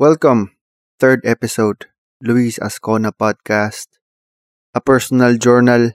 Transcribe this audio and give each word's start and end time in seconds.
Welcome, 0.00 0.56
third 0.96 1.28
episode, 1.28 1.92
Luis 2.24 2.56
Ascona 2.56 3.12
Podcast. 3.12 4.00
A 4.72 4.80
personal 4.80 5.36
journal 5.36 5.92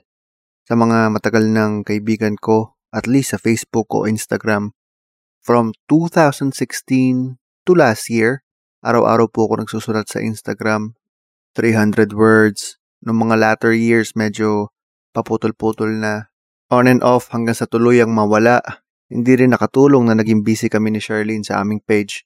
sa 0.62 0.78
mga 0.78 1.10
matagal 1.10 1.50
ng 1.50 1.82
kaibigan 1.82 2.38
ko, 2.38 2.78
at 2.94 3.10
least 3.10 3.34
sa 3.34 3.42
Facebook 3.42 3.90
o 3.90 4.06
Instagram. 4.06 4.78
From 5.42 5.74
2016 5.90 6.54
to 7.66 7.72
last 7.74 8.06
year, 8.06 8.46
araw-araw 8.86 9.26
po 9.26 9.50
ako 9.50 9.66
nagsusulat 9.66 10.06
sa 10.06 10.22
Instagram. 10.22 10.94
300 11.58 12.14
words. 12.14 12.78
Noong 13.02 13.26
mga 13.26 13.36
latter 13.42 13.74
years, 13.74 14.14
medyo 14.14 14.70
paputol-putol 15.18 15.98
na. 15.98 16.30
On 16.70 16.86
and 16.86 17.02
off 17.02 17.34
hanggang 17.34 17.58
sa 17.58 17.66
tuluyang 17.66 18.14
mawala. 18.14 18.62
Hindi 19.10 19.34
rin 19.34 19.50
nakatulong 19.50 20.06
na 20.06 20.14
naging 20.14 20.46
busy 20.46 20.70
kami 20.70 20.94
ni 20.94 21.02
Charlene 21.02 21.42
sa 21.42 21.58
aming 21.58 21.82
page 21.82 22.22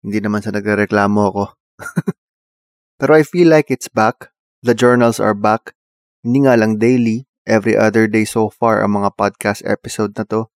hindi 0.00 0.18
naman 0.20 0.40
sa 0.40 0.52
nagreklamo 0.52 1.20
ako. 1.28 1.44
Pero 3.00 3.12
I 3.16 3.24
feel 3.24 3.48
like 3.48 3.72
it's 3.72 3.88
back. 3.88 4.32
The 4.60 4.76
journals 4.76 5.20
are 5.20 5.36
back. 5.36 5.72
Hindi 6.20 6.44
nga 6.44 6.56
lang 6.56 6.76
daily, 6.76 7.24
every 7.48 7.72
other 7.72 8.04
day 8.04 8.28
so 8.28 8.52
far 8.52 8.84
ang 8.84 9.00
mga 9.00 9.16
podcast 9.16 9.64
episode 9.64 10.12
na 10.16 10.28
to. 10.28 10.52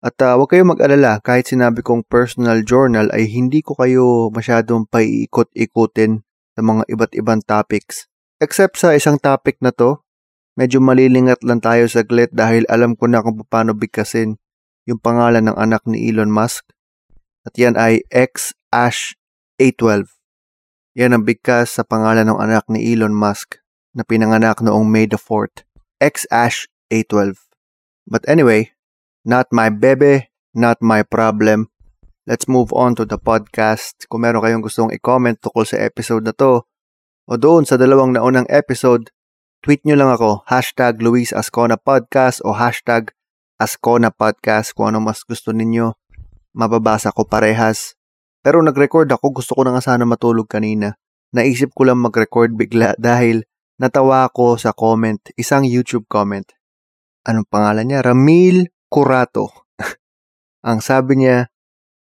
At 0.00 0.16
uh, 0.22 0.38
huwag 0.38 0.54
kayong 0.54 0.72
mag-alala, 0.72 1.20
kahit 1.20 1.50
sinabi 1.50 1.84
kong 1.84 2.08
personal 2.08 2.64
journal 2.64 3.12
ay 3.12 3.28
hindi 3.28 3.60
ko 3.60 3.76
kayo 3.76 4.32
masyadong 4.32 4.88
paiikot-ikutin 4.88 6.24
sa 6.56 6.60
mga 6.64 6.88
iba't 6.88 7.12
ibang 7.18 7.44
topics. 7.44 8.08
Except 8.40 8.80
sa 8.80 8.96
isang 8.96 9.20
topic 9.20 9.60
na 9.60 9.74
to, 9.74 10.00
medyo 10.56 10.80
malilingat 10.80 11.44
lang 11.44 11.60
tayo 11.60 11.84
saglit 11.84 12.32
dahil 12.32 12.64
alam 12.72 12.96
ko 12.96 13.12
na 13.12 13.20
kung 13.20 13.44
paano 13.44 13.76
bigkasin 13.76 14.40
yung 14.88 15.02
pangalan 15.02 15.52
ng 15.52 15.56
anak 15.60 15.84
ni 15.84 16.08
Elon 16.08 16.32
Musk. 16.32 16.72
At 17.44 17.52
yan 17.60 17.76
ay 17.76 18.00
X 18.08 18.56
Ash 18.70 19.18
A12. 19.58 20.06
Yan 20.94 21.14
ang 21.14 21.26
bigkas 21.26 21.78
sa 21.78 21.82
pangalan 21.82 22.26
ng 22.26 22.38
anak 22.38 22.66
ni 22.70 22.94
Elon 22.94 23.14
Musk 23.14 23.58
na 23.94 24.06
pinanganak 24.06 24.62
noong 24.62 24.86
May 24.86 25.10
the 25.10 25.18
4th, 25.18 25.66
X-Ash 25.98 26.70
A12. 26.90 27.34
But 28.06 28.26
anyway, 28.26 28.74
not 29.26 29.50
my 29.50 29.70
bebe, 29.70 30.30
not 30.54 30.78
my 30.82 31.02
problem. 31.02 31.70
Let's 32.30 32.46
move 32.46 32.70
on 32.70 32.94
to 32.98 33.06
the 33.06 33.18
podcast. 33.18 34.06
Kung 34.06 34.22
meron 34.22 34.42
kayong 34.42 34.62
gustong 34.62 34.94
i-comment 34.94 35.38
tukol 35.42 35.66
sa 35.66 35.78
episode 35.82 36.22
na 36.22 36.34
to, 36.34 36.62
o 37.26 37.32
doon 37.38 37.66
sa 37.66 37.78
dalawang 37.78 38.14
naunang 38.14 38.46
episode, 38.50 39.10
tweet 39.62 39.82
nyo 39.86 39.94
lang 39.98 40.10
ako, 40.14 40.46
hashtag 40.46 40.98
Luis 41.02 41.30
Ascona 41.34 41.78
Podcast 41.78 42.42
o 42.42 42.54
hashtag 42.54 43.14
Ascona 43.58 44.10
Podcast 44.10 44.74
kung 44.74 44.94
ano 44.94 44.98
mas 45.02 45.22
gusto 45.22 45.54
ninyo. 45.54 45.94
Mababasa 46.54 47.14
ko 47.14 47.22
parehas. 47.26 47.99
Pero 48.40 48.64
nag-record 48.64 49.08
ako, 49.12 49.40
gusto 49.40 49.52
ko 49.52 49.68
na 49.68 49.76
nga 49.76 49.84
sana 49.84 50.08
matulog 50.08 50.48
kanina. 50.48 50.96
Naisip 51.36 51.76
ko 51.76 51.84
lang 51.84 52.00
mag-record 52.00 52.56
bigla 52.56 52.96
dahil 53.00 53.44
natawa 53.76 54.28
ako 54.28 54.56
sa 54.56 54.72
comment, 54.72 55.20
isang 55.36 55.64
YouTube 55.68 56.08
comment. 56.08 56.48
Anong 57.28 57.48
pangalan 57.48 57.84
niya? 57.84 58.00
Ramil 58.00 58.72
Curato. 58.88 59.68
ang 60.68 60.80
sabi 60.80 61.20
niya, 61.20 61.52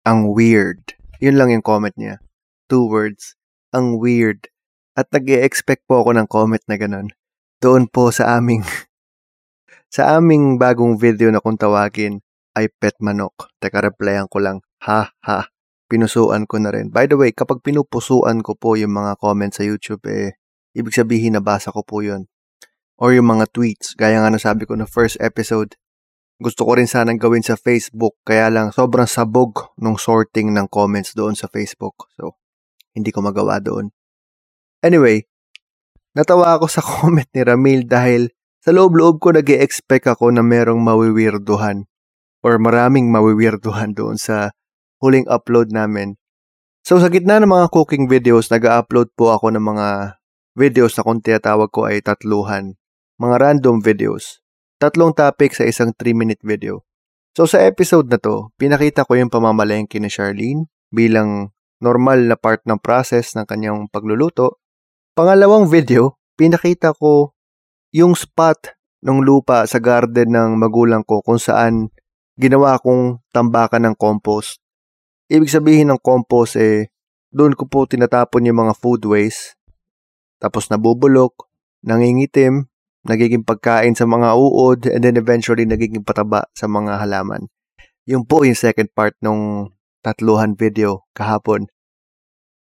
ang 0.09 0.33
weird. 0.33 0.97
Yun 1.21 1.37
lang 1.39 1.53
yung 1.53 1.65
comment 1.65 1.95
niya. 1.95 2.19
Two 2.67 2.89
words. 2.89 3.37
Ang 3.77 4.01
weird. 4.01 4.49
At 4.97 5.13
nag 5.13 5.29
expect 5.29 5.85
po 5.85 6.01
ako 6.03 6.17
ng 6.17 6.29
comment 6.29 6.65
na 6.67 6.77
ganun. 6.81 7.13
Doon 7.63 7.87
po 7.87 8.11
sa 8.11 8.41
aming 8.41 8.65
sa 9.95 10.19
aming 10.19 10.57
bagong 10.59 10.99
video 10.99 11.29
na 11.31 11.39
kung 11.39 11.61
tawagin 11.61 12.25
ay 12.57 12.73
pet 12.73 12.97
manok. 12.99 13.53
Teka, 13.63 13.79
replyan 13.85 14.27
ko 14.29 14.43
lang. 14.43 14.61
Ha, 14.83 15.15
ha 15.25 15.53
pinusuan 15.93 16.49
ko 16.49 16.57
na 16.57 16.73
rin. 16.73 16.89
By 16.89 17.05
the 17.05 17.21
way, 17.21 17.37
kapag 17.37 17.61
pinupusuan 17.61 18.41
ko 18.41 18.57
po 18.57 18.81
yung 18.81 18.97
mga 18.97 19.21
comments 19.21 19.61
sa 19.61 19.69
YouTube, 19.69 20.01
eh, 20.09 20.41
ibig 20.73 20.97
sabihin 20.97 21.37
nabasa 21.37 21.69
ko 21.69 21.85
po 21.85 22.01
yun. 22.01 22.33
Or 22.97 23.13
yung 23.13 23.29
mga 23.29 23.53
tweets, 23.53 23.93
gaya 23.93 24.25
nga 24.25 24.33
nasabi 24.33 24.65
ko 24.65 24.73
na 24.73 24.89
first 24.89 25.21
episode, 25.21 25.77
gusto 26.41 26.65
ko 26.65 26.81
rin 26.81 26.89
sanang 26.89 27.21
gawin 27.21 27.45
sa 27.45 27.61
Facebook, 27.61 28.17
kaya 28.25 28.49
lang 28.49 28.73
sobrang 28.73 29.05
sabog 29.05 29.77
nung 29.77 30.01
sorting 30.01 30.57
ng 30.57 30.65
comments 30.73 31.13
doon 31.13 31.37
sa 31.37 31.53
Facebook. 31.53 32.09
So, 32.17 32.41
hindi 32.97 33.13
ko 33.13 33.21
magawa 33.21 33.61
doon. 33.61 33.93
Anyway, 34.81 35.29
natawa 36.17 36.57
ako 36.57 36.73
sa 36.73 36.81
comment 36.89 37.29
ni 37.37 37.45
Ramil 37.45 37.85
dahil 37.85 38.33
sa 38.65 38.73
loob-loob 38.73 39.21
ko 39.21 39.37
nag 39.37 39.45
expect 39.53 40.09
ako 40.09 40.33
na 40.33 40.41
merong 40.41 40.81
mawiwirduhan 40.81 41.85
or 42.41 42.57
maraming 42.57 43.11
mawiwirduhan 43.13 43.93
doon 43.93 44.17
sa 44.17 44.55
huling 45.03 45.27
upload 45.27 45.75
namin. 45.75 46.15
So 46.87 47.03
sa 47.03 47.11
gitna 47.11 47.43
ng 47.43 47.51
mga 47.51 47.67
cooking 47.75 48.07
videos, 48.07 48.47
nag-upload 48.55 49.11
po 49.19 49.35
ako 49.35 49.51
ng 49.55 49.63
mga 49.63 50.19
videos 50.55 50.95
na 50.95 51.03
kung 51.03 51.19
tinatawag 51.19 51.69
ko 51.75 51.91
ay 51.91 51.99
tatluhan. 51.99 52.79
Mga 53.19 53.37
random 53.43 53.83
videos. 53.83 54.39
Tatlong 54.79 55.11
topic 55.11 55.59
sa 55.59 55.67
isang 55.67 55.91
3-minute 55.95 56.43
video. 56.47 56.87
So 57.35 57.51
sa 57.51 57.63
episode 57.67 58.07
na 58.07 58.19
to, 58.23 58.55
pinakita 58.55 59.03
ko 59.03 59.19
yung 59.19 59.31
pamamalengke 59.31 59.99
ni 59.99 60.07
Charlene 60.07 60.71
bilang 60.95 61.51
normal 61.83 62.31
na 62.31 62.39
part 62.39 62.63
ng 62.63 62.79
process 62.79 63.35
ng 63.35 63.43
kanyang 63.43 63.91
pagluluto. 63.91 64.63
Pangalawang 65.19 65.67
video, 65.67 66.23
pinakita 66.39 66.95
ko 66.95 67.35
yung 67.91 68.15
spot 68.15 68.79
ng 69.03 69.19
lupa 69.19 69.67
sa 69.67 69.83
garden 69.83 70.31
ng 70.31 70.51
magulang 70.63 71.03
ko 71.03 71.21
kung 71.27 71.43
saan 71.43 71.91
ginawa 72.39 72.79
kong 72.79 73.19
tambakan 73.35 73.93
ng 73.93 73.95
compost. 73.99 74.62
Ibig 75.33 75.49
sabihin 75.49 75.89
ng 75.89 75.97
compost 76.05 76.61
eh, 76.61 76.93
doon 77.33 77.57
ko 77.57 77.65
po 77.65 77.89
tinatapon 77.89 78.45
yung 78.45 78.69
mga 78.69 78.77
food 78.77 79.09
waste. 79.09 79.57
Tapos 80.37 80.69
nabubulok, 80.69 81.49
nangingitim, 81.81 82.69
nagiging 83.09 83.41
pagkain 83.41 83.97
sa 83.97 84.05
mga 84.05 84.37
uod, 84.37 84.93
and 84.93 85.01
then 85.01 85.17
eventually 85.17 85.65
nagiging 85.65 86.05
pataba 86.05 86.45
sa 86.53 86.69
mga 86.69 87.01
halaman. 87.01 87.49
Yung 88.05 88.29
po 88.29 88.45
yung 88.45 88.61
second 88.61 88.93
part 88.93 89.17
nung 89.25 89.73
tatluhan 90.05 90.53
video 90.53 91.09
kahapon. 91.17 91.73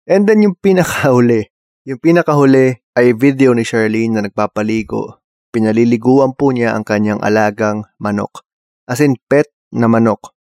And 0.04 0.28
then 0.28 0.44
yung 0.44 0.60
pinakahuli. 0.60 1.48
Yung 1.88 2.04
pinakahuli 2.04 2.84
ay 2.92 3.16
video 3.16 3.56
ni 3.56 3.64
Charlene 3.64 4.12
na 4.12 4.28
nagpapaligo. 4.28 5.24
Pinaliliguan 5.48 6.36
po 6.36 6.52
niya 6.52 6.76
ang 6.76 6.84
kanyang 6.84 7.24
alagang 7.24 7.88
manok. 7.96 8.44
As 8.84 9.00
in 9.00 9.16
pet 9.32 9.48
na 9.72 9.88
manok. 9.88 10.36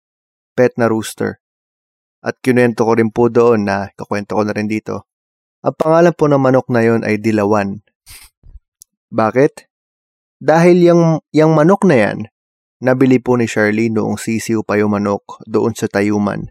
Pet 0.55 0.79
na 0.79 0.87
rooster. 0.87 1.42
At 2.23 2.39
kinuwento 2.39 2.87
ko 2.87 2.95
rin 2.95 3.11
po 3.11 3.27
doon 3.27 3.67
na, 3.67 3.91
kakwento 3.99 4.39
ko 4.39 4.47
na 4.47 4.55
rin 4.55 4.71
dito. 4.71 5.11
Ang 5.67 5.75
pangalan 5.75 6.15
po 6.15 6.31
ng 6.31 6.39
manok 6.39 6.71
na 6.71 6.87
yon 6.87 7.03
ay 7.03 7.19
Dilawan. 7.19 7.83
Bakit? 9.11 9.67
Dahil 10.39 10.87
yung, 10.87 11.03
yung 11.35 11.53
manok 11.55 11.83
na 11.83 11.99
yan, 11.99 12.19
nabili 12.83 13.19
po 13.19 13.35
ni 13.35 13.51
Charlie 13.51 13.91
noong 13.91 14.19
sisiw 14.19 14.63
pa 14.63 14.79
yung 14.79 14.95
manok 14.95 15.43
doon 15.47 15.75
sa 15.75 15.91
Tayuman. 15.91 16.51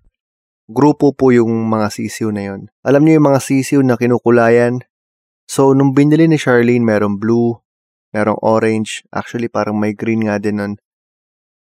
Grupo 0.71 1.11
po 1.11 1.35
yung 1.35 1.67
mga 1.67 1.91
sisiw 1.91 2.31
na 2.31 2.51
yon. 2.51 2.61
Alam 2.83 3.03
niyo 3.03 3.19
yung 3.19 3.27
mga 3.31 3.41
sisiw 3.43 3.79
na 3.83 3.99
kinukulayan? 3.99 4.79
So, 5.43 5.75
nung 5.75 5.91
binili 5.91 6.31
ni 6.31 6.39
Charlene, 6.39 6.87
merong 6.87 7.19
blue, 7.19 7.59
merong 8.15 8.39
orange, 8.39 9.03
actually 9.11 9.51
parang 9.51 9.75
may 9.75 9.91
green 9.91 10.23
nga 10.27 10.39
din 10.39 10.63
nun. 10.63 10.73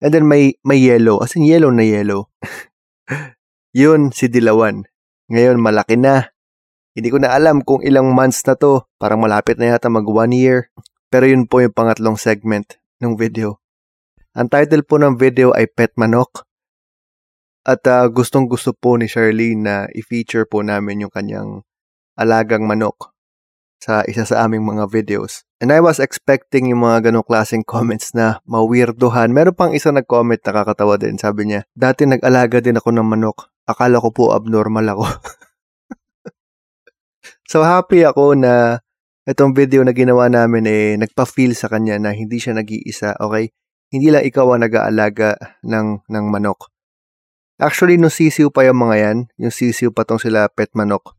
And 0.04 0.12
then 0.12 0.28
may, 0.28 0.60
may 0.60 0.76
yellow, 0.76 1.24
as 1.24 1.32
in 1.32 1.48
yellow 1.48 1.72
na 1.72 1.88
yellow. 1.88 2.28
Yun, 3.78 4.10
si 4.10 4.26
Dilawan. 4.26 4.90
Ngayon, 5.30 5.62
malaki 5.62 5.94
na. 5.94 6.34
Hindi 6.98 7.14
ko 7.14 7.22
na 7.22 7.30
alam 7.30 7.62
kung 7.62 7.78
ilang 7.86 8.10
months 8.10 8.42
na 8.42 8.58
to. 8.58 8.90
Parang 8.98 9.22
malapit 9.22 9.54
na 9.54 9.70
yata 9.70 9.86
mag 9.86 10.02
one 10.02 10.34
year. 10.34 10.74
Pero 11.14 11.30
yun 11.30 11.46
po 11.46 11.62
yung 11.62 11.70
pangatlong 11.70 12.18
segment 12.18 12.74
ng 12.98 13.14
video. 13.14 13.62
Ang 14.34 14.50
title 14.50 14.82
po 14.82 14.98
ng 14.98 15.14
video 15.14 15.54
ay 15.54 15.70
Pet 15.70 15.94
Manok. 15.94 16.42
At 17.62 17.86
uh, 17.86 18.10
gustong 18.10 18.50
gusto 18.50 18.74
po 18.74 18.98
ni 18.98 19.06
Charlene 19.06 19.62
na 19.62 19.74
i-feature 19.94 20.50
po 20.50 20.66
namin 20.66 21.06
yung 21.06 21.14
kanyang 21.14 21.62
alagang 22.18 22.66
manok 22.66 23.14
sa 23.78 24.02
isa 24.10 24.26
sa 24.26 24.42
aming 24.42 24.66
mga 24.66 24.90
videos. 24.90 25.46
And 25.62 25.70
I 25.70 25.78
was 25.78 26.02
expecting 26.02 26.66
yung 26.66 26.82
mga 26.82 27.14
ganong 27.14 27.30
klaseng 27.30 27.62
comments 27.62 28.10
na 28.10 28.42
mawirdohan. 28.42 29.30
Meron 29.30 29.54
pang 29.54 29.70
isa 29.70 29.94
nag-comment 29.94 30.42
nakakatawa 30.42 30.98
din. 30.98 31.14
Sabi 31.14 31.46
niya, 31.46 31.62
dati 31.78 32.10
nag-alaga 32.10 32.58
din 32.58 32.74
ako 32.74 32.90
ng 32.90 33.06
manok 33.06 33.54
akala 33.68 34.00
ko 34.00 34.08
po 34.08 34.24
abnormal 34.32 34.96
ako. 34.96 35.04
so 37.52 37.60
happy 37.60 38.08
ako 38.08 38.32
na 38.32 38.80
itong 39.28 39.52
video 39.52 39.84
na 39.84 39.92
ginawa 39.92 40.32
namin 40.32 40.64
eh 40.64 40.96
nagpa-feel 40.96 41.52
sa 41.52 41.68
kanya 41.68 42.00
na 42.00 42.16
hindi 42.16 42.40
siya 42.40 42.56
nag-iisa, 42.56 43.20
okay? 43.20 43.52
Hindi 43.92 44.08
lang 44.08 44.24
ikaw 44.24 44.56
ang 44.56 44.64
nag-aalaga 44.64 45.36
ng, 45.60 46.08
ng 46.08 46.24
manok. 46.32 46.72
Actually, 47.60 48.00
nung 48.00 48.12
sisiw 48.12 48.48
pa 48.48 48.64
yung 48.64 48.80
mga 48.80 48.96
yan, 48.96 49.18
yung 49.36 49.52
sisiw 49.52 49.92
pa 49.92 50.08
tong 50.08 50.20
sila 50.20 50.48
pet 50.48 50.72
manok, 50.72 51.12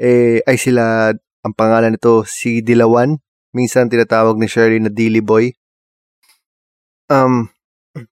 eh, 0.00 0.40
ay 0.48 0.56
sila, 0.56 1.12
ang 1.44 1.54
pangalan 1.56 1.92
nito, 1.92 2.24
si 2.24 2.64
Dilawan. 2.64 3.20
Minsan 3.52 3.90
tinatawag 3.90 4.38
ni 4.38 4.46
Shirley 4.46 4.80
na 4.80 4.88
Dilly 4.88 5.20
Boy. 5.20 5.52
Um, 7.10 7.50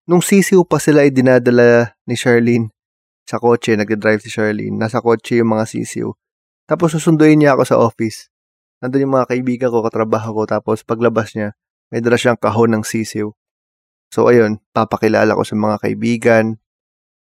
nung 0.05 0.20
sisiw 0.20 0.67
pa 0.67 0.82
sila 0.82 1.06
ay 1.06 1.14
dinadala 1.14 1.94
ni 2.02 2.19
Charlene 2.19 2.75
sa 3.28 3.36
kotse, 3.36 3.76
nagde-drive 3.76 4.25
si 4.25 4.32
Charlene. 4.32 4.72
Nasa 4.72 5.04
kotse 5.04 5.36
yung 5.36 5.52
mga 5.52 5.69
sisiw. 5.69 6.08
Tapos 6.64 6.96
susunduin 6.96 7.36
niya 7.36 7.52
ako 7.52 7.62
sa 7.69 7.76
office. 7.76 8.32
Nandun 8.80 9.04
yung 9.04 9.14
mga 9.20 9.28
kaibigan 9.36 9.69
ko, 9.69 9.84
katrabaho 9.84 10.32
ko. 10.32 10.42
Tapos 10.48 10.80
paglabas 10.80 11.36
niya, 11.36 11.52
may 11.92 12.00
dala 12.00 12.16
siyang 12.16 12.40
kahon 12.40 12.72
ng 12.72 12.84
sisiw. 12.88 13.28
So 14.08 14.32
ayun, 14.32 14.64
papakilala 14.72 15.36
ko 15.36 15.44
sa 15.44 15.60
mga 15.60 15.76
kaibigan. 15.76 16.56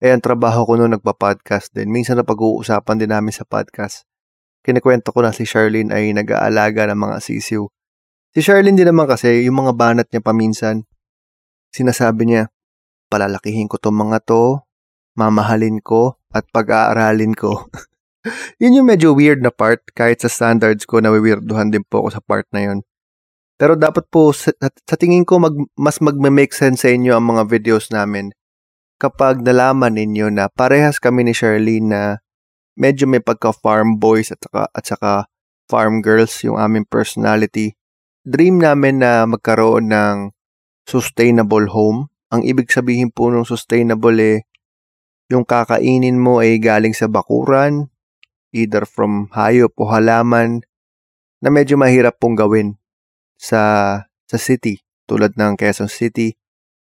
Eh, 0.03 0.11
ang 0.11 0.19
trabaho 0.19 0.67
ko 0.67 0.75
noon 0.75 1.00
nagpa-podcast 1.00 1.71
din. 1.71 1.88
Minsan 1.88 2.19
na 2.19 2.27
pag-uusapan 2.27 3.00
din 3.00 3.07
namin 3.15 3.31
sa 3.31 3.47
podcast. 3.47 4.03
Kinikwento 4.59 5.15
ko 5.15 5.23
na 5.23 5.31
si 5.31 5.47
Charlene 5.47 5.95
ay 5.95 6.11
nag-aalaga 6.11 6.91
ng 6.91 7.00
mga 7.00 7.17
sisiw. 7.23 7.63
Si 8.35 8.44
Charlene 8.44 8.75
din 8.75 8.91
naman 8.91 9.07
kasi, 9.07 9.47
yung 9.47 9.63
mga 9.63 9.71
banat 9.71 10.07
niya 10.11 10.19
paminsan, 10.19 10.83
sinasabi 11.71 12.27
niya, 12.27 12.51
palalakihin 13.07 13.71
ko 13.71 13.79
tong 13.79 13.95
mga 13.95 14.19
to, 14.27 14.67
mamahalin 15.18 15.81
ko, 15.83 16.18
at 16.33 16.45
pag-aaralin 16.50 17.38
ko. 17.38 17.69
yun 18.62 18.81
yung 18.81 18.88
medyo 18.89 19.13
weird 19.13 19.44
na 19.44 19.54
part, 19.54 19.81
kahit 19.94 20.21
sa 20.24 20.30
standards 20.31 20.86
ko, 20.89 21.01
nawiwirduhan 21.01 21.69
din 21.69 21.86
po 21.86 22.06
ako 22.06 22.10
sa 22.18 22.21
part 22.24 22.48
na 22.56 22.62
yun. 22.71 22.80
Pero 23.57 23.77
dapat 23.77 24.10
po, 24.10 24.33
sa, 24.33 24.50
sa 24.60 24.95
tingin 24.98 25.24
ko, 25.24 25.38
mag, 25.38 25.54
mas 25.77 26.01
magme-make 26.01 26.51
sense 26.51 26.81
sa 26.81 26.89
inyo 26.89 27.13
ang 27.13 27.38
mga 27.38 27.44
videos 27.48 27.94
namin 27.94 28.33
kapag 29.04 29.44
nalaman 29.44 30.00
ninyo 30.00 30.31
na 30.31 30.48
parehas 30.48 30.95
kami 30.95 31.27
ni 31.27 31.36
Charlene 31.36 31.88
na 31.92 32.01
medyo 32.80 33.04
may 33.04 33.19
pagka-farm 33.19 34.00
boys 34.00 34.31
at 34.31 34.39
saka, 34.39 34.71
at 34.71 34.83
saka 34.88 35.12
farm 35.68 36.00
girls 36.00 36.31
yung 36.48 36.56
aming 36.56 36.88
personality. 36.88 37.75
Dream 38.24 38.63
namin 38.63 39.04
na 39.04 39.27
magkaroon 39.27 39.92
ng 39.92 40.31
sustainable 40.88 41.68
home. 41.68 42.07
Ang 42.31 42.48
ibig 42.48 42.71
sabihin 42.71 43.12
po 43.12 43.27
ng 43.27 43.44
sustainable 43.44 44.15
eh, 44.24 44.48
yung 45.31 45.47
kakainin 45.47 46.19
mo 46.19 46.43
ay 46.43 46.59
galing 46.59 46.95
sa 46.95 47.07
bakuran, 47.07 47.91
either 48.51 48.83
from 48.87 49.29
hayop 49.31 49.73
o 49.79 49.87
halaman, 49.89 50.63
na 51.43 51.51
medyo 51.51 51.75
mahirap 51.75 52.19
pong 52.19 52.39
gawin 52.39 52.79
sa, 53.35 53.61
sa 54.27 54.37
city, 54.39 54.79
tulad 55.03 55.35
ng 55.35 55.59
Quezon 55.59 55.91
City, 55.91 56.39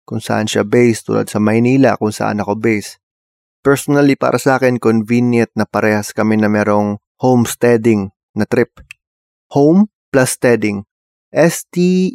kung 0.03 0.19
saan 0.19 0.43
siya 0.49 0.67
based 0.67 1.07
tulad 1.07 1.31
sa 1.31 1.39
Maynila 1.39 1.95
kung 1.95 2.11
saan 2.11 2.43
ako 2.43 2.59
based. 2.59 2.99
Personally, 3.61 4.17
para 4.17 4.41
sa 4.41 4.57
akin, 4.57 4.81
convenient 4.81 5.53
na 5.53 5.69
parehas 5.69 6.11
kami 6.11 6.35
na 6.35 6.49
merong 6.49 6.97
homesteading 7.21 8.09
na 8.33 8.49
trip. 8.49 8.81
Home 9.53 9.85
plus 10.09 10.33
steading. 10.33 10.89
S-T-E-A-D-I-N-G. 11.31 12.09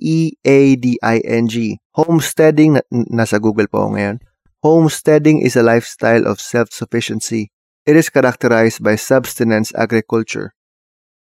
Homesteading, 1.97 2.77
na, 2.77 2.83
nasa 2.91 3.39
Google 3.39 3.71
po 3.71 3.87
ngayon. 3.89 4.19
Homesteading 4.67 5.47
is 5.47 5.55
a 5.55 5.63
lifestyle 5.63 6.27
of 6.27 6.43
self-sufficiency. 6.43 7.55
It 7.87 7.95
is 7.95 8.11
characterized 8.11 8.83
by 8.83 8.99
subsistence 8.99 9.71
agriculture, 9.79 10.59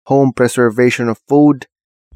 home 0.06 0.30
preservation 0.30 1.10
of 1.10 1.18
food, 1.26 1.66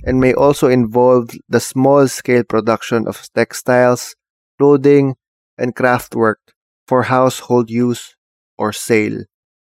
and 0.06 0.22
may 0.22 0.30
also 0.30 0.70
involve 0.70 1.34
the 1.48 1.58
small-scale 1.58 2.46
production 2.46 3.08
of 3.10 3.26
textiles, 3.34 4.14
clothing, 4.62 5.18
and 5.58 5.74
craftwork 5.74 6.38
for 6.86 7.10
household 7.10 7.66
use 7.66 8.14
or 8.54 8.70
sale. 8.70 9.26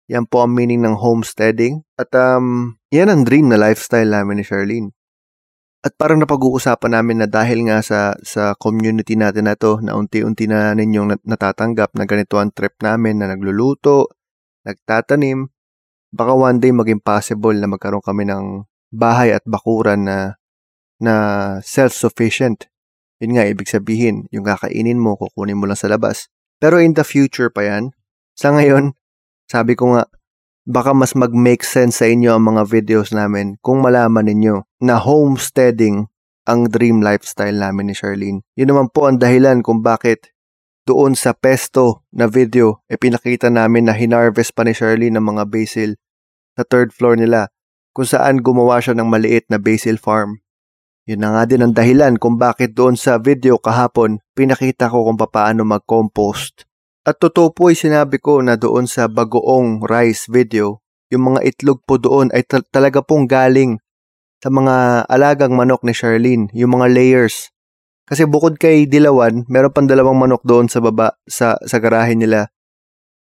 Yan 0.08 0.32
po 0.32 0.48
ang 0.48 0.56
meaning 0.56 0.88
ng 0.88 0.96
homesteading. 0.96 1.84
At 2.00 2.16
um, 2.16 2.80
yan 2.88 3.12
ang 3.12 3.28
dream 3.28 3.52
na 3.52 3.60
lifestyle 3.60 4.08
namin 4.08 4.40
ni 4.40 4.48
Charlene. 4.48 4.96
At 5.84 6.00
parang 6.00 6.24
napag-uusapan 6.24 6.96
namin 6.96 7.24
na 7.24 7.28
dahil 7.28 7.68
nga 7.68 7.84
sa, 7.84 8.16
sa 8.24 8.56
community 8.56 9.20
natin 9.20 9.52
na 9.52 9.60
to, 9.60 9.84
na 9.84 10.00
unti-unti 10.00 10.48
na 10.48 10.72
ninyong 10.72 11.28
natatanggap 11.28 11.92
na 12.00 12.08
ganito 12.08 12.40
ang 12.40 12.56
trip 12.56 12.80
namin 12.80 13.20
na 13.20 13.36
nagluluto, 13.36 14.08
nagtatanim, 14.64 15.52
baka 16.16 16.32
one 16.32 16.64
day 16.64 16.72
maging 16.72 17.04
possible 17.04 17.52
na 17.52 17.68
magkaroon 17.68 18.00
kami 18.00 18.24
ng 18.24 18.64
bahay 18.96 19.36
at 19.36 19.44
bakuran 19.44 20.08
na 20.08 20.40
na 21.04 21.16
self-sufficient 21.60 22.72
yun 23.24 23.40
nga, 23.40 23.48
ibig 23.48 23.72
sabihin, 23.72 24.28
yung 24.36 24.44
kakainin 24.44 25.00
mo, 25.00 25.16
kukunin 25.16 25.56
mo 25.56 25.64
lang 25.64 25.80
sa 25.80 25.88
labas. 25.88 26.28
Pero 26.60 26.76
in 26.84 26.92
the 26.92 27.08
future 27.08 27.48
pa 27.48 27.64
yan, 27.64 27.96
sa 28.36 28.52
ngayon, 28.52 29.00
sabi 29.48 29.80
ko 29.80 29.96
nga, 29.96 30.12
baka 30.64 30.96
mas 30.96 31.12
mag-make 31.16 31.64
sense 31.64 32.00
sa 32.00 32.08
inyo 32.08 32.36
ang 32.36 32.56
mga 32.56 32.64
videos 32.68 33.12
namin 33.12 33.60
kung 33.60 33.84
malaman 33.84 34.28
ninyo 34.28 34.64
na 34.80 34.96
homesteading 35.00 36.08
ang 36.44 36.68
dream 36.68 37.00
lifestyle 37.00 37.56
namin 37.56 37.92
ni 37.92 37.96
Charlene. 37.96 38.44
Yun 38.56 38.76
naman 38.76 38.88
po 38.92 39.08
ang 39.08 39.20
dahilan 39.20 39.64
kung 39.64 39.80
bakit 39.80 40.36
doon 40.84 41.16
sa 41.16 41.32
pesto 41.32 42.04
na 42.12 42.28
video, 42.28 42.84
e 42.92 43.00
pinakita 43.00 43.48
namin 43.48 43.88
na 43.88 43.96
hinarvest 43.96 44.52
pa 44.52 44.68
ni 44.68 44.76
Charlene 44.76 45.16
ng 45.16 45.24
mga 45.24 45.44
basil 45.48 45.96
sa 46.60 46.68
third 46.68 46.92
floor 46.92 47.16
nila 47.16 47.48
kung 47.96 48.04
saan 48.04 48.44
gumawa 48.44 48.84
siya 48.84 48.92
ng 49.00 49.08
maliit 49.08 49.48
na 49.48 49.56
basil 49.64 49.96
farm. 49.96 50.44
Yun 51.08 51.20
na 51.24 51.36
nga 51.36 51.44
din 51.48 51.64
ang 51.64 51.72
dahilan 51.76 52.16
kung 52.20 52.40
bakit 52.40 52.76
doon 52.76 52.96
sa 52.96 53.20
video 53.20 53.60
kahapon 53.60 54.24
pinakita 54.36 54.88
ko 54.88 55.08
kung 55.08 55.20
paano 55.20 55.64
mag-compost. 55.68 56.68
At 57.04 57.20
totoo 57.20 57.52
po 57.52 57.68
ay 57.68 57.76
sinabi 57.76 58.16
ko 58.16 58.40
na 58.40 58.56
doon 58.56 58.88
sa 58.88 59.12
bagoong 59.12 59.84
rice 59.84 60.32
video, 60.32 60.80
yung 61.12 61.36
mga 61.36 61.44
itlog 61.44 61.84
po 61.84 62.00
doon 62.00 62.32
ay 62.32 62.48
ta- 62.48 62.64
talaga 62.64 63.04
pong 63.04 63.28
galing 63.28 63.76
sa 64.40 64.48
mga 64.48 65.04
alagang 65.12 65.52
manok 65.52 65.84
ni 65.84 65.92
Charlene, 65.92 66.48
yung 66.56 66.80
mga 66.80 66.88
layers. 66.88 67.52
Kasi 68.08 68.24
bukod 68.24 68.56
kay 68.56 68.88
Dilawan, 68.88 69.44
meron 69.52 69.76
pang 69.76 69.84
dalawang 69.84 70.16
manok 70.16 70.48
doon 70.48 70.72
sa 70.72 70.80
baba 70.80 71.20
sa, 71.28 71.60
sa 71.68 71.78
garahe 71.84 72.16
nila 72.16 72.48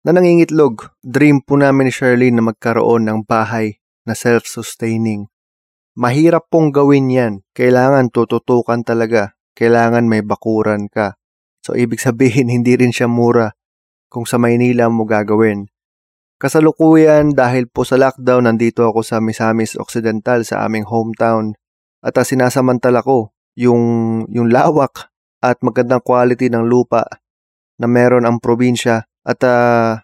na 0.03 0.11
nangingitlog. 0.19 0.91
Dream 0.99 1.39
po 1.39 1.55
namin 1.55 1.87
ni 1.87 1.93
Charlene 1.95 2.35
na 2.35 2.51
magkaroon 2.51 3.07
ng 3.07 3.23
bahay 3.23 3.79
na 4.03 4.19
self-sustaining. 4.19 5.31
Mahirap 5.95 6.51
pong 6.51 6.75
gawin 6.75 7.07
yan. 7.07 7.33
Kailangan 7.55 8.11
tututukan 8.11 8.83
talaga. 8.83 9.39
Kailangan 9.55 10.11
may 10.11 10.23
bakuran 10.27 10.91
ka. 10.91 11.15
So, 11.63 11.71
ibig 11.79 12.03
sabihin, 12.03 12.51
hindi 12.55 12.75
rin 12.75 12.91
siya 12.91 13.07
mura 13.07 13.55
kung 14.11 14.27
sa 14.27 14.35
Maynila 14.35 14.91
mo 14.91 15.07
gagawin. 15.07 15.71
Kasalukuyan 16.35 17.31
dahil 17.31 17.71
po 17.71 17.87
sa 17.87 17.95
lockdown, 17.95 18.51
nandito 18.51 18.83
ako 18.83 19.07
sa 19.07 19.23
Misamis 19.23 19.79
Occidental 19.79 20.43
sa 20.43 20.67
aming 20.67 20.83
hometown. 20.83 21.55
At 22.03 22.19
sinasamantala 22.19 22.99
ko 23.05 23.31
yung, 23.55 23.81
yung 24.27 24.51
lawak 24.51 25.07
at 25.39 25.63
magandang 25.63 26.03
quality 26.03 26.51
ng 26.51 26.67
lupa 26.67 27.07
na 27.79 27.87
meron 27.87 28.27
ang 28.27 28.43
probinsya. 28.43 29.07
At 29.23 29.39
uh, 29.47 30.01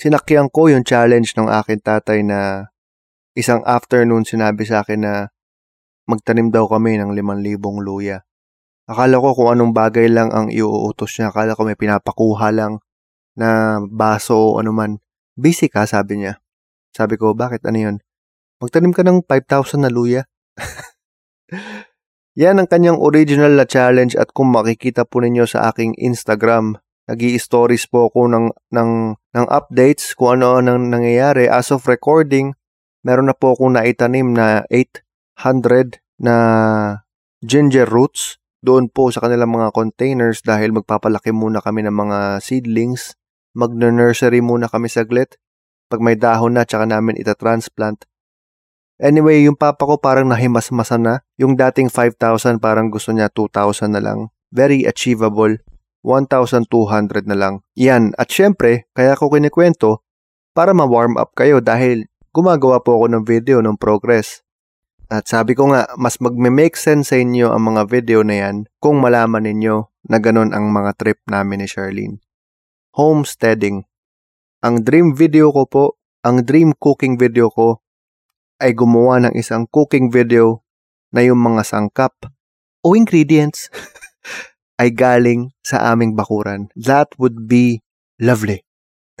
sinakyan 0.00 0.50
ko 0.50 0.66
yung 0.72 0.82
challenge 0.82 1.38
ng 1.38 1.46
akin 1.46 1.78
tatay 1.78 2.24
na 2.26 2.72
Isang 3.36 3.60
afternoon 3.68 4.24
sinabi 4.24 4.64
sa 4.64 4.80
akin 4.80 5.04
na 5.04 5.28
magtanim 6.08 6.48
daw 6.48 6.64
kami 6.72 6.96
ng 6.96 7.12
5,000 7.12 7.60
luya. 7.84 8.24
Akala 8.88 9.20
ko 9.20 9.36
kung 9.36 9.52
anong 9.52 9.76
bagay 9.76 10.08
lang 10.08 10.32
ang 10.32 10.48
iuutos 10.48 11.20
niya. 11.20 11.28
Akala 11.28 11.52
ko 11.52 11.68
may 11.68 11.76
pinapakuha 11.76 12.48
lang 12.56 12.80
na 13.36 13.78
baso 13.84 14.34
o 14.34 14.58
anuman. 14.58 14.98
Busy 15.36 15.68
ka, 15.68 15.84
sabi 15.84 16.24
niya. 16.24 16.40
Sabi 16.96 17.20
ko, 17.20 17.36
bakit 17.36 17.62
ano 17.68 17.78
yun? 17.78 17.96
Magtanim 18.56 18.96
ka 18.96 19.04
ng 19.04 19.20
5,000 19.28 19.84
na 19.84 19.92
luya. 19.92 20.24
Yan 22.40 22.60
ang 22.60 22.68
kanyang 22.68 23.00
original 23.00 23.52
na 23.52 23.68
challenge 23.68 24.16
at 24.16 24.32
kung 24.32 24.52
makikita 24.52 25.04
po 25.04 25.20
ninyo 25.20 25.44
sa 25.44 25.72
aking 25.72 25.96
Instagram, 25.96 26.80
nag 27.08 27.20
stories 27.36 27.88
po 27.88 28.08
ako 28.08 28.28
ng, 28.32 28.46
ng, 28.72 28.90
ng 29.16 29.46
updates 29.48 30.16
kung 30.16 30.40
ano 30.40 30.56
ang 30.56 30.88
nangyayari. 30.88 31.48
As 31.48 31.68
of 31.72 31.84
recording, 31.84 32.56
meron 33.04 33.28
na 33.28 33.36
po 33.36 33.56
akong 33.56 33.76
naitanim 33.76 34.36
na 34.36 34.64
800 34.72 36.00
na 36.20 36.36
ginger 37.44 37.88
roots 37.88 38.40
doon 38.64 38.90
po 38.90 39.12
sa 39.14 39.22
kanilang 39.22 39.52
mga 39.52 39.70
containers 39.70 40.42
dahil 40.42 40.74
magpapalaki 40.74 41.30
muna 41.30 41.62
kami 41.62 41.86
ng 41.86 41.94
mga 41.94 42.18
seedlings. 42.42 43.14
Mag-nursery 43.56 44.44
muna 44.44 44.68
kami 44.68 44.92
saglit. 44.92 45.40
Pag 45.88 46.04
may 46.04 46.12
dahon 46.12 46.60
na, 46.60 46.68
tsaka 46.68 46.84
namin 46.84 47.16
ita-transplant. 47.16 48.04
Anyway, 49.00 49.44
yung 49.48 49.56
papa 49.56 49.88
ko 49.88 49.96
parang 49.96 50.28
nahimasmasan 50.28 51.02
na. 51.04 51.14
Yung 51.40 51.56
dating 51.56 51.88
5,000 51.88 52.60
parang 52.60 52.92
gusto 52.92 53.16
niya 53.16 53.32
2,000 53.32 53.96
na 53.96 54.04
lang. 54.04 54.28
Very 54.52 54.84
achievable. 54.84 55.56
1,200 56.04 56.68
na 57.24 57.36
lang. 57.36 57.54
Yan. 57.80 58.12
At 58.20 58.28
syempre, 58.28 58.88
kaya 58.92 59.16
ko 59.16 59.32
kinikwento 59.32 60.04
para 60.56 60.72
ma-warm 60.72 61.16
up 61.16 61.32
kayo 61.36 61.60
dahil 61.60 62.08
gumagawa 62.32 62.84
po 62.84 63.00
ako 63.00 63.06
ng 63.12 63.22
video 63.24 63.64
ng 63.64 63.76
progress. 63.76 64.44
At 65.06 65.28
sabi 65.28 65.56
ko 65.56 65.70
nga, 65.70 65.88
mas 65.96 66.18
magme-make 66.18 66.74
sense 66.74 67.12
sa 67.12 67.16
inyo 67.20 67.52
ang 67.52 67.72
mga 67.72 67.88
video 67.88 68.20
na 68.20 68.36
yan 68.42 68.56
kung 68.82 68.98
malaman 68.98 69.44
ninyo 69.44 69.88
na 70.10 70.18
ganun 70.18 70.50
ang 70.50 70.72
mga 70.72 70.98
trip 70.98 71.20
namin 71.30 71.62
ni 71.62 71.68
Charlene. 71.70 72.25
Homesteading. 72.96 73.84
Ang 74.64 74.80
dream 74.80 75.12
video 75.12 75.52
ko 75.52 75.68
po, 75.68 75.84
ang 76.24 76.40
dream 76.40 76.72
cooking 76.72 77.20
video 77.20 77.52
ko 77.52 77.84
ay 78.56 78.72
gumawa 78.72 79.20
ng 79.20 79.36
isang 79.36 79.68
cooking 79.68 80.08
video 80.08 80.64
na 81.12 81.20
yung 81.20 81.36
mga 81.36 81.60
sangkap 81.60 82.16
o 82.80 82.96
ingredients 82.96 83.68
ay 84.80 84.96
galing 84.96 85.52
sa 85.60 85.92
aming 85.92 86.16
bakuran. 86.16 86.72
That 86.72 87.12
would 87.20 87.44
be 87.44 87.84
lovely. 88.16 88.64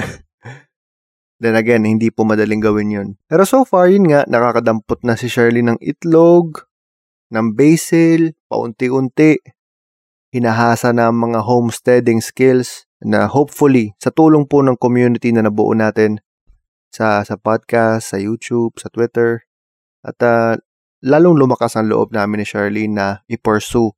Then 1.44 1.60
again, 1.60 1.84
hindi 1.84 2.08
po 2.08 2.24
madaling 2.24 2.64
gawin 2.64 2.96
yun. 2.96 3.08
Pero 3.28 3.44
so 3.44 3.68
far, 3.68 3.92
yun 3.92 4.08
nga, 4.08 4.24
nakakadampot 4.24 5.04
na 5.04 5.20
si 5.20 5.28
Shirley 5.28 5.60
ng 5.60 5.76
itlog, 5.84 6.64
ng 7.28 7.52
basil, 7.52 8.32
paunti-unti. 8.48 9.36
Hinahasa 10.32 10.96
na 10.96 11.12
ang 11.12 11.20
mga 11.20 11.44
homesteading 11.44 12.24
skills 12.24 12.85
na 13.04 13.28
hopefully, 13.28 13.92
sa 14.00 14.08
tulong 14.12 14.48
po 14.48 14.64
ng 14.64 14.78
community 14.80 15.32
na 15.34 15.44
nabuo 15.44 15.72
natin 15.76 16.22
sa, 16.88 17.20
sa 17.26 17.36
podcast, 17.36 18.14
sa 18.14 18.16
YouTube, 18.16 18.76
sa 18.80 18.88
Twitter, 18.88 19.44
at 20.06 20.16
uh, 20.22 20.54
lalong 21.04 21.36
lumakas 21.36 21.76
ang 21.76 21.92
loob 21.92 22.14
namin 22.14 22.40
ni 22.42 22.46
Shirley 22.46 22.86
na 22.88 23.26
i-pursue 23.28 23.92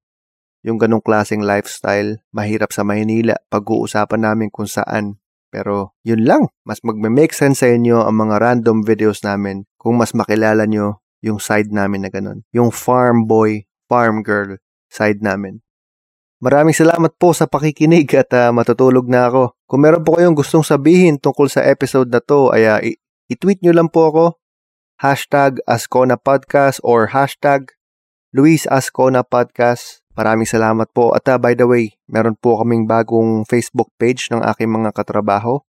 yung 0.67 0.81
ganong 0.81 1.05
klaseng 1.05 1.45
lifestyle. 1.45 2.19
Mahirap 2.35 2.75
sa 2.75 2.83
Maynila. 2.83 3.39
Pag-uusapan 3.53 4.27
namin 4.27 4.49
kung 4.51 4.67
saan 4.67 5.21
pero 5.49 5.97
yun 6.05 6.29
lang, 6.29 6.53
mas 6.69 6.85
magme-make 6.85 7.33
sense 7.33 7.65
sa 7.65 7.69
inyo 7.73 8.05
ang 8.05 8.17
mga 8.21 8.37
random 8.37 8.85
videos 8.85 9.25
namin 9.25 9.65
kung 9.81 9.97
mas 9.97 10.13
makilala 10.13 10.69
nyo 10.69 11.01
yung 11.25 11.41
side 11.41 11.73
namin 11.73 12.05
na 12.05 12.11
ganun. 12.13 12.45
Yung 12.53 12.69
farm 12.69 13.25
boy, 13.25 13.65
farm 13.89 14.21
girl 14.21 14.61
side 14.93 15.25
namin. 15.25 15.65
Maraming 16.39 16.71
salamat 16.71 17.19
po 17.19 17.35
sa 17.35 17.51
pakikinig 17.51 18.15
at 18.15 18.31
uh, 18.31 18.55
matutulog 18.55 19.11
na 19.11 19.27
ako. 19.27 19.59
Kung 19.67 19.83
meron 19.83 20.07
po 20.07 20.15
kayong 20.15 20.39
gustong 20.39 20.63
sabihin 20.63 21.19
tungkol 21.19 21.51
sa 21.51 21.67
episode 21.67 22.15
na 22.15 22.23
to, 22.23 22.55
ay 22.55 22.63
uh, 22.63 22.79
i-tweet 23.27 23.59
nyo 23.59 23.75
lang 23.75 23.91
po 23.91 24.07
ako. 24.07 24.25
Hashtag 25.03 25.59
Ascona 25.67 26.15
Podcast 26.15 26.79
or 26.87 27.11
hashtag 27.11 27.75
Luis 28.31 28.71
Ascona 28.71 29.27
Podcast. 29.27 30.07
Maraming 30.15 30.47
salamat 30.47 30.87
po. 30.95 31.11
At 31.11 31.27
uh, 31.27 31.43
by 31.43 31.59
the 31.59 31.67
way, 31.67 31.99
meron 32.07 32.39
po 32.39 32.63
kaming 32.63 32.87
bagong 32.87 33.43
Facebook 33.43 33.91
page 33.99 34.31
ng 34.31 34.39
aking 34.39 34.71
mga 34.71 34.95
katrabaho. 34.95 35.67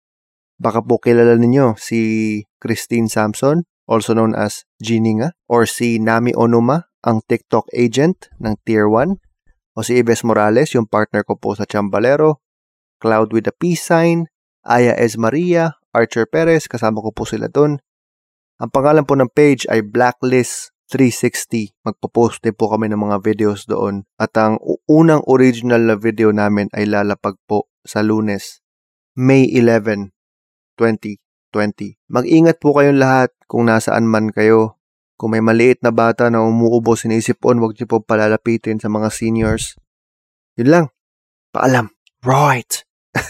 Baka 0.58 0.82
po 0.82 0.98
kilala 0.98 1.38
ninyo 1.38 1.78
si 1.78 2.42
Christine 2.58 3.06
Samson, 3.06 3.70
also 3.86 4.18
known 4.18 4.34
as 4.34 4.66
Gininga, 4.82 5.38
or 5.46 5.70
si 5.70 6.02
Nami 6.02 6.34
Onuma, 6.34 6.90
ang 7.06 7.22
TikTok 7.22 7.70
agent 7.70 8.34
ng 8.42 8.58
Tier 8.66 8.90
1, 8.90 9.22
o 9.76 9.84
si 9.84 10.00
Ives 10.00 10.24
Morales, 10.24 10.72
yung 10.72 10.88
partner 10.88 11.28
ko 11.28 11.36
po 11.36 11.54
sa 11.54 11.68
Chambalero, 11.68 12.40
Cloud 13.04 13.36
with 13.36 13.52
a 13.52 13.54
Peace 13.54 13.84
Sign, 13.84 14.32
Aya 14.64 14.96
Es 14.96 15.20
Maria, 15.20 15.78
Archer 15.92 16.26
Perez, 16.26 16.66
kasama 16.72 17.04
ko 17.04 17.12
po 17.12 17.28
sila 17.28 17.52
doon. 17.52 17.78
Ang 18.56 18.72
pangalan 18.72 19.04
po 19.04 19.20
ng 19.20 19.28
page 19.28 19.68
ay 19.68 19.84
Blacklist 19.84 20.72
360. 20.90 21.76
Magpo-post 21.84 22.40
din 22.40 22.56
po 22.56 22.72
kami 22.72 22.88
ng 22.88 23.00
mga 23.00 23.18
videos 23.20 23.68
doon. 23.68 24.08
At 24.16 24.38
ang 24.38 24.62
unang 24.88 25.26
original 25.28 25.82
na 25.84 26.00
video 26.00 26.32
namin 26.32 26.72
ay 26.72 26.88
lalapag 26.88 27.36
po 27.50 27.68
sa 27.84 28.00
lunes, 28.06 28.64
May 29.18 29.50
11, 29.52 30.16
2020. 30.80 32.00
Mag-ingat 32.12 32.58
po 32.62 32.76
kayong 32.76 33.00
lahat 33.00 33.36
kung 33.50 33.68
nasaan 33.68 34.08
man 34.08 34.32
kayo. 34.32 34.80
Kung 35.16 35.32
may 35.32 35.44
maliit 35.44 35.80
na 35.80 35.96
bata 35.96 36.28
na 36.28 36.44
umuubo 36.44 36.94
sinisipon, 37.00 37.60
huwag 37.64 37.80
niyo 37.80 37.88
po 37.88 38.04
palalapitin 38.04 38.80
sa 38.84 38.92
mga 38.92 39.08
seniors. 39.12 39.80
Yun 40.60 40.70
lang. 40.70 40.86
Paalam. 41.56 41.92
Right. 42.22 42.84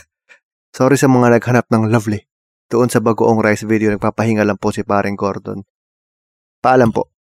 Sorry 0.77 0.97
sa 0.97 1.05
mga 1.05 1.37
naghanap 1.37 1.69
ng 1.69 1.89
lovely. 1.89 2.25
Doon 2.67 2.89
sa 2.89 2.99
bagoong 2.99 3.39
rice 3.39 3.63
video, 3.63 3.93
nagpapahinga 3.93 4.41
lang 4.41 4.57
po 4.57 4.73
si 4.73 4.81
paring 4.81 5.13
Gordon. 5.13 5.61
Paalam 6.59 6.89
po. 6.89 7.14